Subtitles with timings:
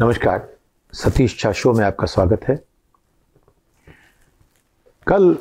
[0.00, 0.48] नमस्कार,
[0.92, 2.54] सतीश झा शो में आपका स्वागत है।
[5.06, 5.36] कल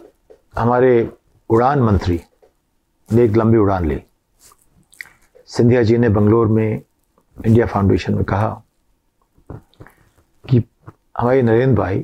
[0.58, 1.14] हमारे
[1.50, 2.20] उड़ान मंत्री
[3.14, 4.04] ने एक लंबी उड़ान ली।
[5.46, 6.82] सिंधिया जी ने बंगलोर में
[7.46, 8.64] इंडिया फाउंडेशन में कहा
[10.50, 10.64] कि
[11.18, 12.00] हमारे नरेंद्र भाई,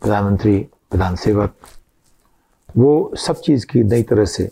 [0.00, 0.58] प्रधानमंत्री,
[0.90, 1.56] प्रधान सेवक,
[2.76, 4.50] वो सब चीज़ की नई तरह से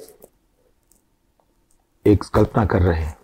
[2.06, 3.16] एक कल्पना कर रहे हैं।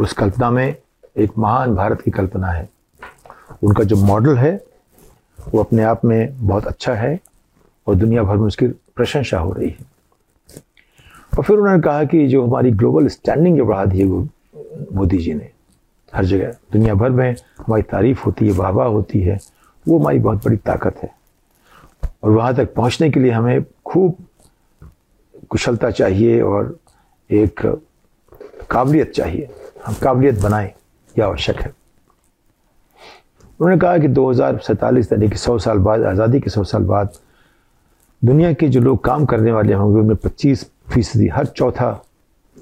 [0.00, 0.76] उस कल्पना में
[1.16, 2.75] एक महान भारत की कल्पना है।
[3.62, 4.64] उनका जो मॉडल है,
[5.54, 7.20] वो अपने आप में बहुत अच्छा है
[7.86, 9.96] और दुनिया भर में उसकी प्रशंसा हो रही है।
[11.38, 14.06] और फिर उन्होंने कहा कि जो हमारी ग्लोबल स्टैंडिंग जो बढ़ा दी है
[14.92, 15.50] मोदी जी ने,
[16.14, 19.38] हर जगह, दुनिया भर में हमारी तारीफ़ होती है वाहवा होती है,
[19.88, 21.14] वो हमारी बहुत बड़ी ताकत है।
[22.22, 24.16] और वहाँ तक पहुँचने के लिए हमें खूब
[25.48, 26.78] कुशलता चाहिए और
[27.30, 27.60] एक
[28.70, 29.48] काबिलियत चाहिए।
[29.86, 30.72] हम काबिलियत बनाएँ
[31.18, 31.85] यह आवश्यक है।
[33.60, 36.82] उन्होंने कहा कि दो हज़ार सैंतालीस यानी कि सौ साल बाद, आज़ादी के सौ साल
[36.84, 37.12] बाद
[38.22, 41.90] दुनिया के जो लोग काम करने वाले होंगे, उनमें पच्चीस फ़ीसदी हर चौथा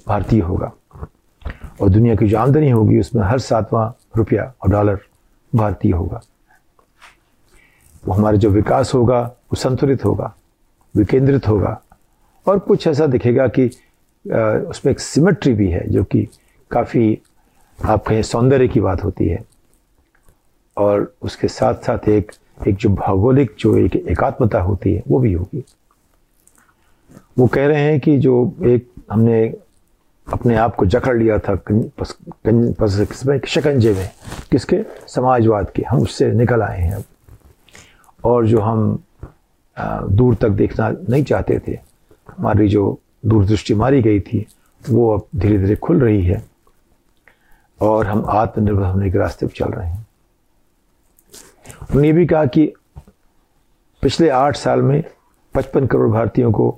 [0.06, 0.72] भारतीय होगा।
[1.80, 4.98] और दुनिया की जो आमदनी होगी, उसमें हर सातवां रुपया और डॉलर
[5.52, 6.20] भारतीय होगा।
[8.04, 10.34] वो हमारा जो विकास होगा, वो संतुलित होगा,
[10.94, 11.80] विकेंद्रित होगा।
[12.46, 13.66] और कुछ ऐसा दिखेगा कि
[14.24, 16.26] उसमें एक सिमेट्री भी है, जो कि
[16.70, 17.18] काफ़ी,
[17.78, 19.44] आप कहें, सौंदर्य की बात होती है।
[20.76, 22.32] और उसके साथ साथ एक
[22.68, 25.64] एक जो भौगोलिक जो एक एकात्मता होती है, वो भी होगी।
[27.38, 29.54] वो कह रहे हैं कि जो एक हमने
[30.32, 31.56] अपने आप को जकड़ लिया था
[33.46, 34.10] शिकंजे में।
[34.50, 34.84] किसके?
[35.06, 37.04] समाजवाद के। हम उससे निकल आए हैं अब।
[38.24, 38.98] और जो हम
[40.10, 41.78] दूर तक देखना नहीं चाहते थे,
[42.38, 44.46] हमारी जो दूरदृष्टि मारी गई थी,
[44.90, 46.44] वो अब धीरे धीरे खुल रही है।
[47.80, 50.06] और हम आत्मनिर्भर होने के रास्ते पर चल रहे हैं।
[51.82, 52.72] उन्होंने ये भी कहा कि
[54.02, 55.02] पिछले आठ साल में
[55.54, 56.76] पचपन करोड़ भारतीयों को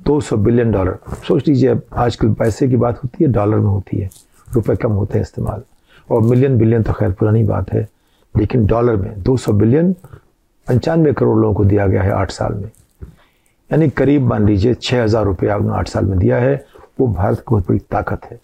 [0.00, 3.96] 200 बिलियन डॉलर, सोच लीजिए अब आजकल पैसे की बात होती है, डॉलर में होती
[3.96, 4.10] है,
[4.48, 5.62] रुपए कम होते हैं इस्तेमाल।
[6.08, 7.86] और मिलियन बिलियन तो खैर पुरानी बात है,
[8.34, 9.92] लेकिन डॉलर में 200 बिलियन
[10.66, 12.70] पंचानवे करोड़ लोगों को दिया गया है आठ साल में।
[13.70, 16.64] यानी करीब मान लीजिए छः हज़ार रुपये आपने आठ साल में दिया है,
[17.00, 18.40] वो भारत की बहुत बड़ी ताकत है।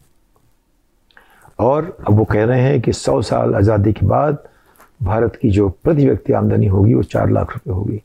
[1.59, 4.39] और अब वो कह रहे हैं कि सौ साल आज़ादी के बाद
[5.03, 8.03] भारत की जो प्रति व्यक्ति आमदनी होगी वो चार लाख रुपए होगी।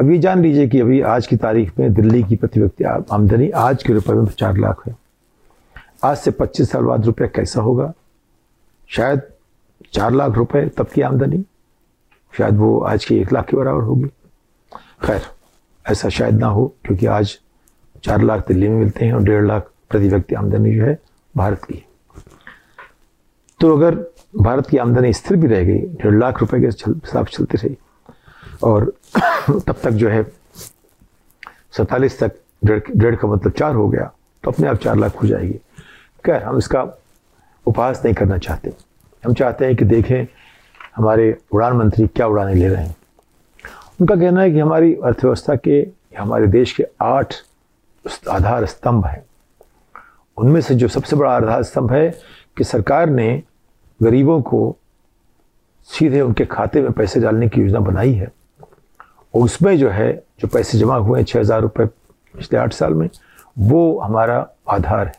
[0.00, 3.50] अब ये जान लीजिए कि अभी आज की तारीख में दिल्ली की प्रति व्यक्ति आमदनी
[3.50, 4.96] आज के रुपए में चार लाख है।
[6.04, 7.92] आज से पच्चीस साल बाद रुपया कैसा होगा?
[8.88, 9.22] शायद
[9.92, 11.44] चार लाख रुपए तब की आमदनी,
[12.38, 14.08] शायद वो आज की एक लाख के बराबर होगी।
[15.06, 15.22] खैर,
[15.86, 17.38] ऐसा शायद ना हो, क्योंकि आज
[18.04, 20.98] चार लाख दिल्ली में मिलते हैं और डेढ़ लाख प्रति व्यक्ति आमदनी जो है
[21.36, 21.84] भारत की।
[23.60, 27.58] तो अगर भारत की आमदनी स्थिर भी रह गई। डेढ़ लाख रुपए के हिसाब चलती
[27.58, 27.78] रही।
[28.62, 28.92] और
[29.50, 30.22] तब तक जो है,
[31.76, 32.32] सैतालीस तक
[32.64, 34.12] डेढ़ डेढ़ का मतलब चार हो गया।
[34.44, 35.60] तो अपने आप चार लाख हो जाएगी।
[36.26, 36.98] खैर, हम इसका
[37.66, 38.74] उपहास नहीं करना चाहते।
[39.24, 40.26] हम चाहते हैं कि देखें,
[40.96, 42.96] हमारे उड़ान मंत्री क्या उड़ाने ले रहे हैं।
[44.00, 45.88] उनका कहना है कि हमारी अर्थव्यवस्था के,
[46.18, 47.34] हमारे देश के आठ
[48.30, 49.26] आधार स्तंभ हैं।
[50.36, 52.18] उनमें से जो सबसे बड़ा आधार स्तंभ है
[52.56, 53.42] कि सरकार ने
[54.02, 54.76] गरीबों को
[55.88, 58.32] सीधे उनके खाते में पैसे डालने की योजना बनाई है।
[59.34, 61.86] और उसमें जो है, जो पैसे जमा हुए हैं छः हज़ार रुपये
[62.34, 63.08] पिछले आठ साल में,
[63.58, 65.14] वो हमारा आधार है।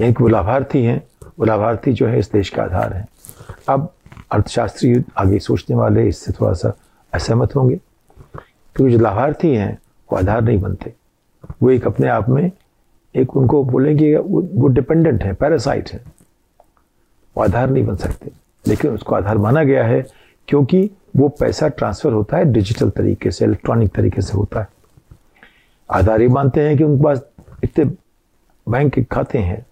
[0.00, 1.02] यानी कि वो लाभार्थी हैं,
[1.38, 3.06] वो लाभार्थी जो है इस देश का आधार है।
[3.68, 3.92] अब
[4.32, 6.72] अर्थशास्त्री आगे सोचने वाले इससे थोड़ा सा
[7.14, 7.76] असहमत होंगे।
[8.76, 9.78] क्योंकि जो लाभार्थी हैं,
[10.12, 10.94] वो आधार नहीं बनते।
[11.62, 12.50] वो एक अपने आप में
[13.14, 16.19] एक उनको बोलेंगे वो डिपेंडेंट है पैरासाइट है।
[17.36, 18.30] वो आधार नहीं बन सकते।
[18.68, 20.06] लेकिन उसको आधार माना गया है
[20.48, 24.68] क्योंकि वो पैसा ट्रांसफ़र होता है डिजिटल तरीके से, इलेक्ट्रॉनिक तरीके से होता है।
[25.90, 27.24] आधार ये मानते हैं कि उनके पास
[27.64, 27.84] इतने
[28.68, 29.66] बैंक के खाते हैं,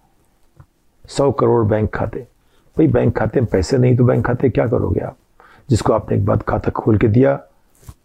[1.09, 2.19] सौ करोड़ बैंक खाते।
[2.77, 5.17] भाई, बैंक खाते में पैसे नहीं तो बैंक खाते क्या करोगे आप?
[5.69, 7.39] जिसको आपने एक बार खाता खोल के दिया,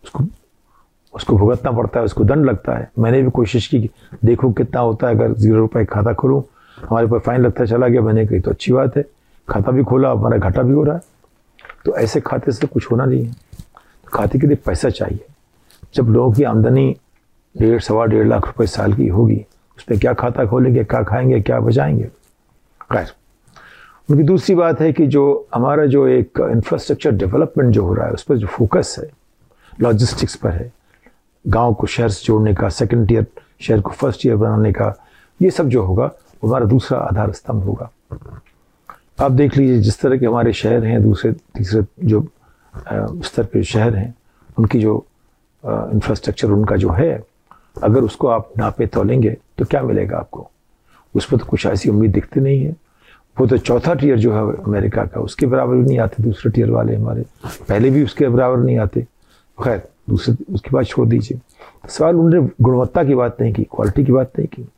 [0.05, 0.25] उसको
[1.15, 3.91] उसको भुगतना पड़ता है, उसको दंड लगता है। मैंने भी कोशिश की
[4.25, 6.45] देखो कितना होता है, अगर ज़ीरो रुपये खाता खोलूँ,
[6.89, 9.05] हमारे पास फाइन लगता चला गया, मैंने कही तो अच्छी बात है।
[9.49, 11.01] खाता भी खोला, हमारा घाटा भी हो रहा है।
[11.85, 15.27] तो ऐसे खाते से कुछ होना नहीं है। तो खाते के लिए पैसा चाहिए।
[15.95, 16.97] जब लोगों की आमदनी
[17.59, 19.47] डेढ़, सवा डेढ़ लाख रुपए साल की होगी
[19.79, 22.05] उस पर क्या खाता खोलेंगे, क्या खाएँगे, क्या बचाएँगे?
[22.93, 23.13] खैर,
[24.11, 28.13] उनकी दूसरी बात है कि जो हमारा जो एक इंफ्रास्ट्रक्चर डेवलपमेंट जो हो रहा है,
[28.13, 29.11] उस पर जो फोकस है
[29.81, 30.73] लॉजिस्टिक्स पर है,
[31.47, 33.27] गाँव को शहर से जोड़ने का सेकेंड ईयर
[33.61, 35.07] शहर को फ़र्स्ट ईयर बनाने का,
[35.43, 36.11] ये सब जो होगा
[36.45, 37.91] हमारा दूसरा आधार स्तंभ होगा।
[39.19, 42.27] आप देख लीजिए, जिस तरह के हमारे शहर हैं, दूसरे, तीसरे जो
[43.25, 44.15] स्तर के शहर हैं,
[44.59, 45.05] उनकी जो
[45.65, 47.23] इंफ्रास्ट्रक्चर उनका जो है,
[47.83, 50.49] अगर उसको आप नापे तोलेंगे तो क्या मिलेगा आपको?
[51.15, 52.75] उस पर तो कुछ ऐसी उम्मीद दिखती नहीं है।
[53.37, 56.71] वो तो चौथा टीयर जो है अमेरिका का, उसके बराबर भी नहीं आते, दूसरे टीयर
[56.71, 57.25] वाले हमारे।
[57.69, 59.03] पहले भी उसके बराबर नहीं आते।
[59.59, 61.41] खैर, दूसरे, उसकी बात छोड़ दीजिए।
[61.89, 64.69] सवाल उन्होंने गुणवत्ता की बात नहीं की क्वालिटी की बात नहीं की।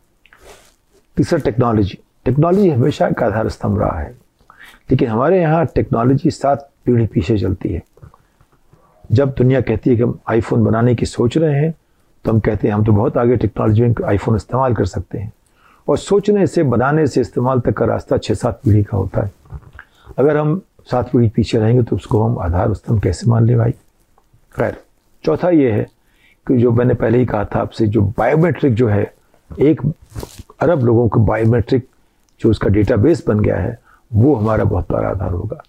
[1.16, 4.14] तीसरा टेक्नोलॉजी टेक्नोलॉजी हमेशा एक आधार स्तंभ रहा है।
[4.88, 7.82] लेकिन हमारे यहाँ टेक्नोलॉजी सात पीढ़ी पीछे चलती है।
[9.12, 11.74] जब दुनिया कहती है कि हम आईफोन बनाने की सोच रहे हैं
[12.24, 15.32] तो हम कहते हैं, हम तो बहुत आगे टेक्नोलॉजी में आईफोन इस्तेमाल कर सकते हैं।
[15.88, 19.30] और सोचने से, बनाने से इस्तेमाल तक का रास्ता छः सात पीढ़ी का होता है।
[20.18, 20.60] अगर हम
[20.90, 23.70] सात पीढ़ी पीछे रहेंगे तो उसको हम आधार स्तंभ कैसे मान ले भाई?
[24.54, 24.76] खैर,
[25.24, 25.86] चौथा ये है
[26.46, 29.12] कि जो मैंने पहले ही कहा था आपसे, जो बायोमेट्रिक जो है,
[29.50, 29.80] एक
[30.60, 31.88] अरब लोगों को बायोमेट्रिक
[32.40, 33.78] जो उसका डेटाबेस बन गया है
[34.16, 35.62] वो हमारा बहुत बड़ा आधार होगा।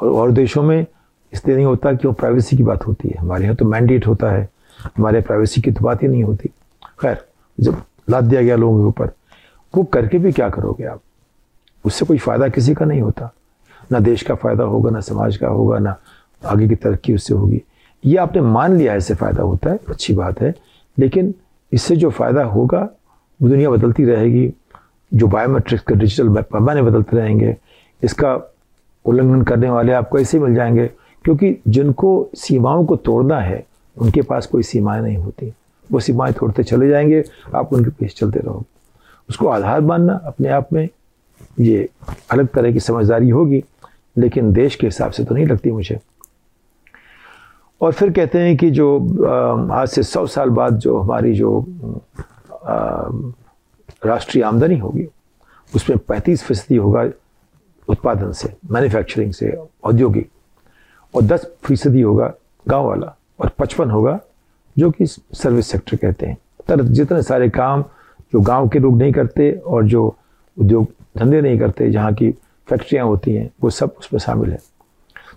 [0.00, 0.86] और और देशों में
[1.32, 4.30] इसलिए नहीं होता कि वो प्राइवेसी की बात होती है। हमारे यहाँ तो मैंडेट होता
[4.30, 4.48] है।
[4.96, 6.48] हमारे प्राइवेसी की तो बात ही नहीं होती।
[7.00, 7.24] खैर,
[7.60, 9.10] जब लाद दिया गया लोगों के ऊपर,
[9.76, 11.00] वो करके भी क्या करोगे आप?
[11.84, 13.32] उससे कोई फ़ायदा किसी का नहीं होता।
[13.92, 15.96] ना देश का फ़ायदा होगा, ना समाज का होगा, ना
[16.46, 17.62] आगे की तरक्की उससे होगी।
[18.04, 20.54] ये आपने मान लिया ऐसे फ़ायदा होता है, अच्छी बात है।
[20.98, 21.34] लेकिन
[21.72, 22.88] इससे जो फ़ायदा होगा,
[23.42, 24.54] वो दुनिया बदलती रहेगी
[25.12, 27.56] जो बायोमेट्रिक्स के डिजिटल पैमाने बदलते रहेंगे,
[28.02, 28.34] इसका
[29.04, 30.86] उल्लंघन करने वाले आपको ऐसे मिल जाएँगे,
[31.24, 33.64] क्योंकि जिनको सीमाओं को तोड़ना है,
[33.96, 35.52] उनके पास कोई सीमाएँ नहीं होती।
[35.90, 37.22] वो सीमाएँ तोड़ते चले जाएँगे,
[37.54, 38.64] आप उनके पीछे चलते रहोगे
[39.28, 40.88] उसको आधार मानना अपने आप में
[41.60, 41.88] ये
[42.30, 43.62] अलग तरह की समझदारी होगी,
[44.16, 45.98] लेकिन देश के हिसाब से तो नहीं लगती मुझे।
[47.80, 48.88] और फिर कहते हैं कि जो
[49.72, 51.60] आज से सौ साल बाद जो हमारी जो
[54.04, 55.06] राष्ट्रीय आमदनी होगी,
[55.74, 57.08] उसमें पैंतीस फ़ीसदी होगा
[57.88, 60.30] उत्पादन से मैन्युफैक्चरिंग से, औद्योगिक,
[61.14, 62.34] और दस फ़ीसदी होगा
[62.68, 64.20] गाँव वाला, और पचपन होगा
[64.78, 66.38] जो कि सर्विस सेक्टर कहते हैं।
[66.68, 67.82] तर जितने सारे काम
[68.32, 70.16] जो गाँव के लोग नहीं करते और जो
[70.58, 70.86] उद्योग
[71.18, 72.30] धंधे नहीं करते, जहाँ की
[72.66, 74.58] फैक्ट्रियाँ होती हैं, वो सब उसमें शामिल है।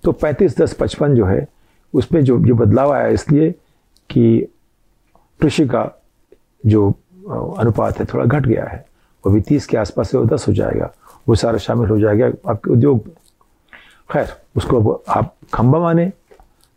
[0.04, 1.48] तो पैंतीस, दस, पचपन जो है,
[1.94, 3.51] उसमें जो जो बदलाव आया इसलिए
[4.09, 4.48] कि
[5.42, 6.04] कृषि का
[6.66, 6.94] जो
[7.29, 8.85] अनुपात है, थोड़ा घट गया है।
[9.23, 10.91] वो भी तीस के आसपास से वो दस हो जाएगा।
[11.27, 13.15] वो सारा शामिल हो जाएगा, आपके उद्योग। में
[14.09, 16.11] खैर, उसको आप खंबा माने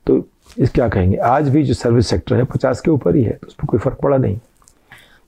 [0.07, 0.23] तो
[0.59, 1.17] इस क्या कहेंगे?
[1.17, 3.81] आज भी जो सर्विस सेक्टर है, पचास के ऊपर ही है तो उस पर कोई
[3.81, 4.39] फ़र्क पड़ा नहीं।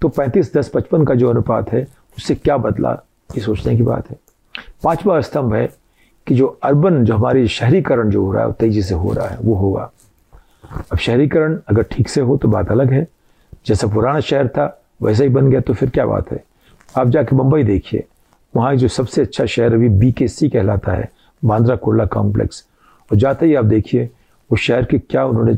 [0.02, 1.86] तो पैंतीस, दस, पचपन का जो अनुपात है,
[2.18, 2.92] उससे क्या बदला,
[3.30, 4.16] ये सोचने की बात है।
[4.84, 5.68] पांचवा स्तंभ है
[6.26, 9.26] कि जो अर्बन जो हमारी शहरीकरण जो हो रहा है वो तेज़ी से हो रहा
[9.26, 9.90] है, वो होगा।
[10.92, 13.06] अब शहरीकरण अगर ठीक से हो तो बात अलग है।
[13.66, 16.42] जैसा पुराना शहर था वैसा ही बन गया तो फिर क्या बात है?
[16.96, 18.04] आप जाके मुंबई देखिए।
[18.54, 21.08] वहाँ जो सबसे अच्छा शहर अभी बी के सी कहलाता है,
[21.42, 22.64] बांद्रा कुर्ला कॉम्प्लेक्स
[23.10, 24.08] और जाते ही आप देखिए
[24.50, 25.54] उस शहर की क्या उन्होंने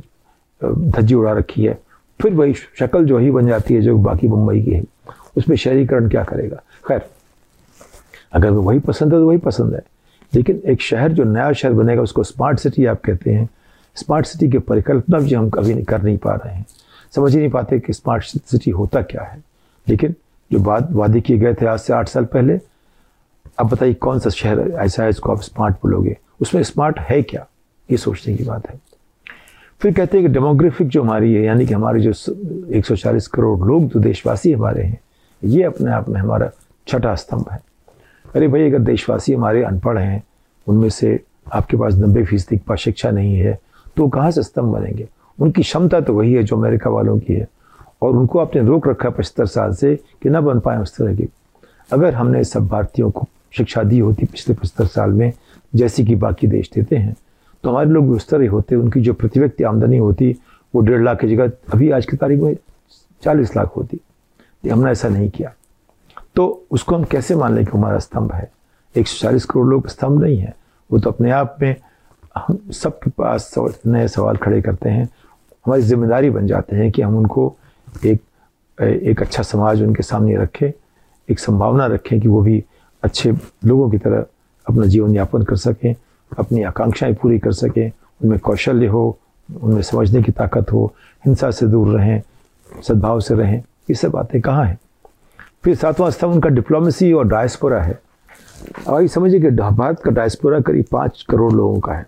[0.90, 1.78] धज्जी उड़ा रखी है।
[2.20, 4.82] फिर वही शक्ल जो ही बन जाती है, जो बाकी मुंबई की है।
[5.36, 6.56] उसमें शहरीकरण क्या करेगा?
[6.88, 7.02] खैर,
[8.32, 9.82] अगर वही पसंद है तो वही पसंद है।
[10.34, 13.48] लेकिन एक शहर जो नया शहर बनेगा, उसको स्मार्ट सिटी आप कहते हैं।
[13.96, 16.66] स्मार्ट सिटी की परिकल्पना भी हम कभी नहीं कर नहीं पा रहे हैं।
[17.14, 19.42] समझ ही नहीं पाते कि स्मार्ट सिटी होता क्या है।
[19.88, 20.14] लेकिन
[20.52, 22.60] जो बात वादे किए गए थे आज से आठ साल पहले,
[23.58, 26.16] अब बताइए कौन सा शहर ऐसा है इसको आप स्मार्ट बोलोगे?
[26.40, 27.46] उसमें स्मार्ट है क्या?
[27.90, 28.80] ये सोचने की बात है।
[29.80, 32.12] फिर कहते हैं कि डेमोग्राफिक जो हमारी है, यानी कि हमारे जो
[32.72, 35.00] 140 करोड़ लोग, जो देशवासी हमारे हैं,
[35.44, 36.50] ये अपने आप में हमारा
[36.88, 37.60] छठा स्तंभ है।
[38.34, 40.22] अरे भाई, अगर देशवासी हमारे अनपढ़ हैं,
[40.66, 41.20] उनमें से
[41.52, 43.58] आपके पास नब्बे फ़ीसदी शिक्षा नहीं है
[43.96, 45.08] तो कहाँ से स्तंभ बनेंगे?
[45.40, 47.48] उनकी क्षमता तो वही है जो अमेरिका वालों की है।
[48.02, 51.14] और उनको आपने रोक रखा है पचहत्तर साल से कि ना बन पाए उस तरह
[51.16, 51.28] की।
[51.92, 55.32] अगर हमने सब भारतीयों को शिक्षा दी होती पिछले पचहत्तर साल में,
[55.74, 57.16] जैसी कि बाकी देश देते हैं
[57.64, 60.36] तो हमारे लोग उस तरह होते। उनकी जो प्रति व्यक्ति आमदनी होती,
[60.74, 62.56] वो डेढ़ लाख की जगह अभी आज की तारीख में
[63.22, 64.00] चालीस लाख होती।
[64.70, 65.52] हमने ऐसा नहीं किया।
[66.36, 68.50] तो उसको हम कैसे मान लें कि हमारा स्तंभ है?
[68.96, 70.54] एक सौ चालीस करोड़ लोग स्तंभ नहीं है।
[70.92, 71.74] वो तो अपने आप में
[72.36, 73.54] हम सबके पास
[73.86, 75.08] नए सवाल खड़े करते हैं।
[75.66, 77.54] हमारी ज़िम्मेदारी बन जाते हैं कि हम उनको
[78.06, 78.20] एक
[78.78, 80.70] एक अच्छा समाज उनके सामने रखें,
[81.28, 82.62] एक संभावना रखें कि वो भी
[83.02, 83.32] अच्छे
[83.64, 84.24] लोगों की तरह
[84.66, 85.94] अपना जीवन यापन कर सकें,
[86.38, 87.90] अपनी आकांक्षाएँ पूरी कर सकें,
[88.22, 90.92] उनमें कौशल्य हो, उनमें समझने की ताकत हो,
[91.24, 92.22] हिंसा से दूर रहें,
[92.82, 94.78] सद्भाव से रहें, ये सब बातें कहाँ हैं?
[95.64, 97.98] फिर सातवां स्तंभ उनका डिप्लोमेसी और डायस्पोरा है।
[98.90, 102.06] ये समझिए कि भारत का डायस्पोरा करीब पाँच करोड़ लोगों का है।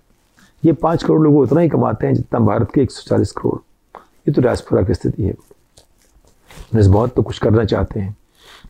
[0.64, 3.58] ये पाँच करोड़ लोग उतना ही कमाते हैं जितना भारत के एक सौ चालीस करोड़।
[3.96, 5.34] ये तो डायस्पोरा की स्थिति है।
[6.74, 8.16] बहुत तो कुछ करना चाहते हैं।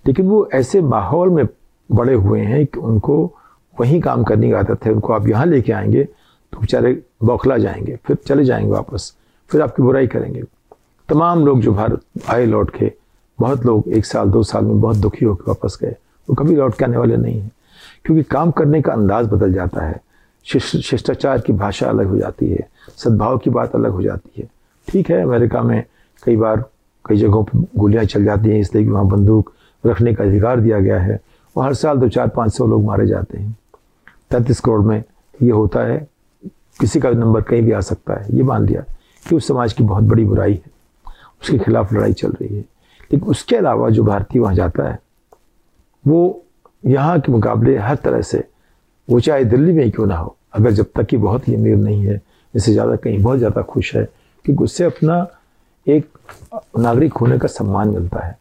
[0.06, 1.44] लेकिन वो ऐसे माहौल में
[1.92, 3.34] बड़े हुए हैं कि उनको
[3.80, 6.04] वहीं काम करने की आदत है। उनको आप यहाँ लेके आएँगे
[6.52, 9.16] तो बेचारे बौखला जाएँगे, फिर चले जाएँगे वापस,
[9.48, 10.42] फिर आपकी बुराई करेंगे।
[11.08, 12.92] तमाम लोग जो भारत आए लौट के,
[13.40, 15.96] बहुत लोग एक साल, दो साल में बहुत दुखी होकर वापस गए।
[16.28, 17.52] वो कभी लौट के आने वाले नहीं हैं।
[18.04, 20.00] क्योंकि काम करने का अंदाज बदल जाता है।
[20.46, 24.48] शिष्टाचार की भाषा अलग हो जाती है, सद्भाव की बात अलग हो जाती है।
[24.88, 25.84] ठीक है, अमेरिका में
[26.22, 26.64] कई बार
[27.04, 29.52] कई जगहों पर गोलियाँ चल जाती हैं, इसलिए कि वहाँ बंदूक
[29.84, 31.20] रखने का अधिकार दिया गया है
[31.56, 33.56] और हर साल दो चार पाँच सौ लोग मारे जाते हैं।
[34.30, 35.02] तैंतीस करोड़ में
[35.42, 36.06] ये होता है,
[36.80, 38.84] किसी का नंबर कहीं भी आ सकता है, ये मान लिया
[39.26, 40.72] कि उस समाज की बहुत बड़ी बुराई है,
[41.42, 44.98] उसके खिलाफ लड़ाई चल रही है। लेकिन उसके अलावा जो भारतीय वहाँ जाता है,
[46.04, 46.44] वो
[46.84, 48.44] यहाँ के मुकाबले हर तरह से
[49.08, 51.76] वो चाहे दिल्ली में ही क्यों ना हो। अगर जब तक कि बहुत ही अमीर
[51.76, 52.20] नहीं है,
[52.54, 54.04] इससे ज़्यादा कहीं बहुत ज़्यादा खुश है,
[54.44, 55.26] क्योंकि उससे अपना
[55.86, 56.06] एक
[56.78, 58.36] नागरिक होने का सम्मान मिलता है।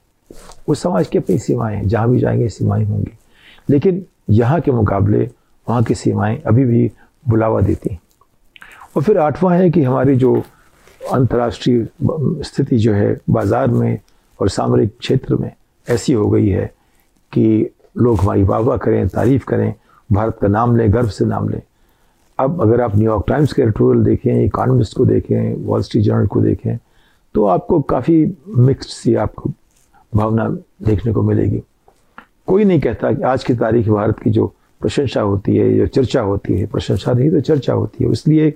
[0.68, 3.12] उस समाज की अपनी सीमाएँ हैं, जहाँ भी जाएँगे सीमाएँ होंगी।
[3.70, 5.30] लेकिन यहाँ के मुकाबले
[5.68, 6.90] वहाँ की सीमाएँ अभी भी
[7.26, 8.00] बुलावा देती हैं।
[8.96, 10.36] और फिर आठवां है कि हमारी जो
[11.14, 11.88] अंतर्राष्ट्रीय
[12.46, 14.00] स्थिति जो है, बाज़ार में
[14.40, 15.52] और सामरिक क्षेत्र में
[15.88, 16.66] ऐसी हो गई है
[17.34, 19.74] कि लोग हमारी वाह करें, तारीफ़ करें
[20.12, 21.62] भारत का नाम लें, गर्व से नाम लें।
[22.40, 26.42] अब अगर आप न्यूयॉर्क टाइम्स के एडिटोरियल देखें इकानमिस्ट को देखें वॉल स्ट्रीट जर्नल को
[26.42, 26.78] देखें
[27.36, 29.52] तो आपको काफ़ी मिक्सड सी आपको
[30.16, 30.48] भावना
[30.84, 31.62] देखने को मिलेगी।
[32.48, 36.22] कोई नहीं कहता कि आज की तारीख भारत की जो प्रशंसा होती है, जो चर्चा
[36.22, 38.52] होती है, प्रशंसा नहीं तो चर्चा होती है। इसलिए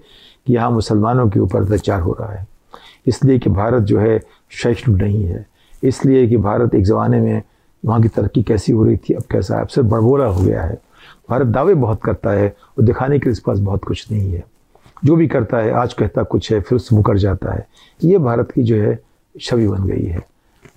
[0.48, 2.48] कि यहाँ मुसलमानों के ऊपर अत्याचार हो रहा है।
[3.08, 4.20] इसलिए कि भारत जो है
[4.64, 5.46] सहिष्णु नहीं है।
[5.84, 7.42] इसलिए कि भारत एक ज़माने में
[7.86, 9.62] वहाँ की तरक्की कैसी हो रही थी, अब कैसा है?
[9.62, 10.78] अब सिर्फ़ बड़बोला हो गया है।
[11.30, 14.44] भारत दावे बहुत करता है और दिखाने के लिए पास बहुत कुछ नहीं है।
[15.06, 17.68] जो भी करता है, आज कहता कुछ है, फिर उससे मुकर जाता है।
[18.04, 19.00] ये भारत की जो है,
[19.42, 20.28] छवि बन गई है।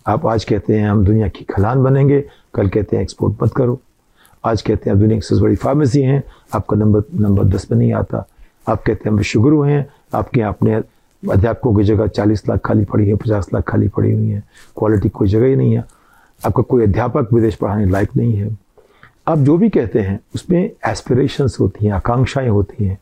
[0.06, 2.24] आप आज कहते हैं, हम दुनिया की खलान बनेंगे।
[2.54, 3.80] कल कहते हैं एक्सपोर्ट मत करो।
[4.44, 6.22] आज कहते हैं, आप दुनिया की सबसे बड़ी फार्मेसी हैं।
[6.54, 8.26] आपका नंबर नंबर दस पे नहीं आता।
[8.68, 10.74] आप कहते हैं, हम विश्वगुरु हैं। आपके अपने
[11.30, 14.42] अध्यापकों की जगह चालीस लाख खाली पड़ी है, पचास लाख खाली पड़ी हुई है।
[14.78, 15.84] क्वालिटी कोई जगह ही नहीं है।
[16.46, 18.67] आपका कोई अध्यापक विदेश पढ़ाने लायक नहीं है।
[19.28, 22.98] आप जो भी कहते हैं, उसमें एस्पिरेशंस होती हैं, आकांक्षाएँ होती हैं,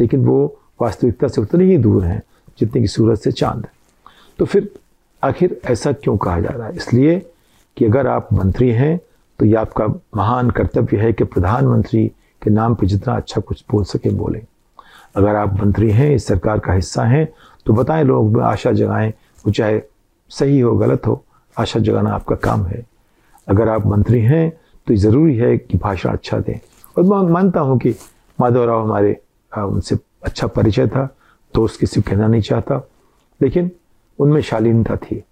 [0.00, 2.22] लेकिन वो वास्तविकता से उतनी ही दूर हैं
[2.58, 3.72] जितनी की सूरज से चाँद है।
[4.38, 4.68] तो फिर
[5.22, 6.76] आखिर ऐसा क्यों कहा जा रहा है?
[6.76, 7.18] इसलिए
[7.76, 9.00] कि अगर आप मंत्री हैं
[9.38, 12.06] तो ये आपका महान कर्तव्य है कि प्रधानमंत्री
[12.42, 14.44] के नाम पर जितना अच्छा कुछ बोल सके बोलें।
[15.16, 17.26] अगर आप मंत्री हैं, इस सरकार का हिस्सा हैं
[17.66, 19.10] तो बताएँ लोग में आशा जगाएँ,
[19.46, 19.80] वो चाहे
[20.30, 21.24] सही हो, गलत हो,
[21.56, 22.84] आशा जगाना आपका काम है।
[23.48, 24.52] अगर आप मंत्री हैं
[24.90, 26.58] तो ज़रूरी है कि भाषण अच्छा दें।
[26.96, 27.94] और मैं मानता हूँ कि
[28.38, 29.12] माधवराव हमारे
[29.52, 31.04] उनसे अच्छा परिचय था
[31.54, 32.76] तो किसी सिर्फ़ कहना नहीं चाहता,
[33.40, 33.70] लेकिन
[34.18, 35.22] उनमें शालीनता थी।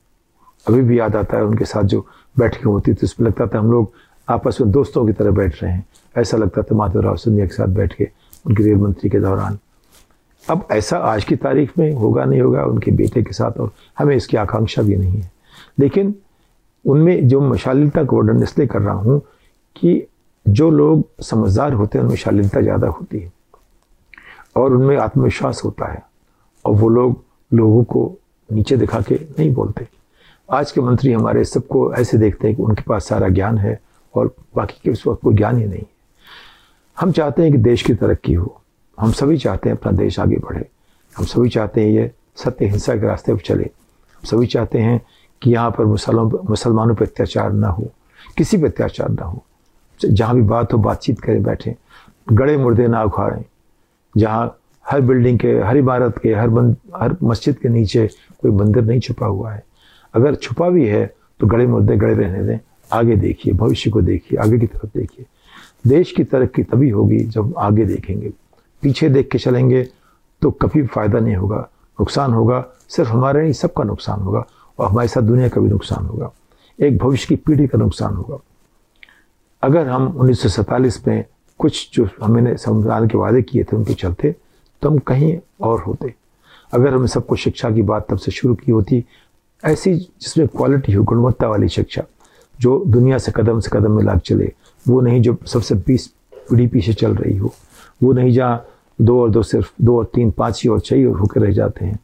[0.67, 2.01] अभी भी याद आता है उनके साथ जो
[2.37, 3.93] बैठकें होती थी, उसमें लगता था हम लोग
[4.29, 5.85] आपस में दोस्तों की तरह बैठ रहे हैं।
[6.15, 8.09] ऐसा लगता था माधवराव सिंधिया के साथ बैठ के
[8.45, 9.59] उनके रेल मंत्री के दौरान।
[10.45, 14.15] अब ऐसा आज की तारीख में होगा नहीं होगा, उनके बेटे के साथ और हमें
[14.17, 15.31] इसकी आकांक्षा भी नहीं है।
[15.79, 16.15] लेकिन
[16.85, 19.21] उनमें जो मशालीनता का वर्णन इसलिए कर रहा हूँ
[19.81, 20.07] कि
[20.47, 23.33] जो लोग समझदार होते हैं, उनमें शालीनता ज़्यादा होती है
[24.57, 26.03] और उनमें आत्मविश्वास होता है
[26.65, 28.17] और वो लोग लोगों को
[28.51, 29.87] नीचे दिखा के नहीं बोलते।
[30.49, 33.79] आज के मंत्री हमारे सबको ऐसे देखते हैं कि उनके पास सारा ज्ञान है
[34.15, 35.87] और बाकी के उस वक्त कोई ज्ञान ही नहीं। है
[36.99, 38.61] हम चाहते हैं कि देश की तरक्की हो।
[38.99, 40.65] हम सभी चाहते हैं अपना देश आगे बढ़े।
[41.17, 45.01] हम सभी चाहते हैं ये सत्य हिंसा के रास्ते पर चले। हम सभी चाहते हैं
[45.43, 47.91] कि यहाँ पर, मुसलमान पर अत्याचार ना हो।
[48.39, 49.45] किसी पर अत्याचार ना हो।
[50.07, 51.75] जहाँ भी बात हो, बातचीत करें, बैठें।
[52.33, 53.45] गड़े मुर्दे ना उखाड़ें।
[54.17, 54.59] जहाँ
[54.91, 58.09] हर बिल्डिंग के, हर इमारत के, हर बंद, हर मस्जिद के नीचे
[58.43, 59.65] कोई मंदिर नहीं छुपा हुआ है।
[60.15, 62.59] अगर छुपा भी है तो गड़े मुर्दे गड़े रहने दें।
[62.93, 65.27] आगे देखिए, भविष्य को देखिए, आगे की तरफ़ देखिए।
[65.87, 68.33] देश की तरक्की तभी होगी जब आगे देखेंगे।
[68.83, 69.89] पीछे देख के चलेंगे
[70.43, 71.69] तो कभी फ़ायदा नहीं होगा।
[72.01, 74.47] नुकसान होगा, सिर्फ़ हमारे नहीं, सबका नुकसान होगा।
[74.79, 76.33] और हमारे साथ दुनिया का भी नुकसान होगा।
[76.81, 78.39] एक भविष्य की पीढ़ी का नुकसान होगा।
[79.63, 81.25] अगर हम उन्नीस सौ सैंतालीस में
[81.61, 84.35] कुछ जो हमने संविधान के वादे किए थे उनके चलते
[84.83, 86.15] तो हम कहीं और होते।
[86.75, 89.05] अगर हमने सबको शिक्षा की बात तब से शुरू की होती,
[89.65, 92.03] ऐसी जिसमें क्वालिटी हो, गुणवत्ता वाली शिक्षा,
[92.61, 94.53] जो दुनिया से कदम से कदम मिला चले,
[94.87, 96.07] वो नहीं जो सबसे बीस
[96.51, 97.53] पीढ़ी पीछे चल रही हो,
[98.03, 98.65] वो नहीं जहाँ
[98.99, 101.85] दो और दो सिर्फ़ दो और तीन, पाँच ही और छः और होकर रह जाते
[101.85, 101.99] हैं,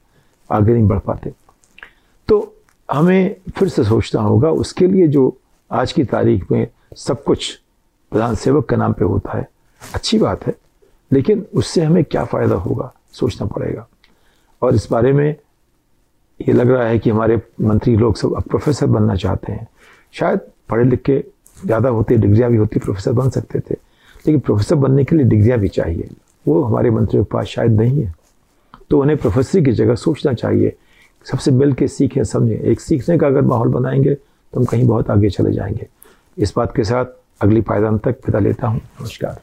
[0.51, 1.33] आगे नहीं बढ़ पाते।
[2.29, 2.55] तो
[2.89, 5.37] हमें फिर से सोचना होगा, उसके लिए जो
[5.71, 7.61] आज की तारीख में सब कुछ
[8.13, 9.49] प्रधान सेवक के नाम पे होता है।
[9.95, 10.55] अच्छी बात है,
[11.13, 13.87] लेकिन उससे हमें क्या फ़ायदा होगा, सोचना पड़ेगा।
[14.63, 15.37] और इस बारे में
[16.41, 19.69] ये लग रहा है कि हमारे मंत्री लोग सब अब प्रोफेसर बनना चाहते हैं।
[20.13, 21.25] शायद पढ़े लिख के
[21.67, 23.75] ज़्यादा होते, डिग्रियाँ भी होती, प्रोफेसर बन सकते थे।
[24.27, 26.09] लेकिन प्रोफेसर बनने के लिए डिग्रियाँ भी चाहिए।
[26.47, 28.15] वो हमारे मंत्रियों के पास शायद नहीं है।
[28.91, 30.77] तो उन्हें प्रोफेसरी की जगह सोचना चाहिए।
[31.27, 35.11] सबसे मिल के सीखें समझें। एक सीखने का अगर माहौल बनाएँगे तो हम कहीं बहुत
[35.11, 35.87] आगे चले जाएँगे।
[36.38, 37.05] इस बात के साथ
[37.43, 39.41] अगली पायदान तक विदा लेता हूँ। नमस्कार।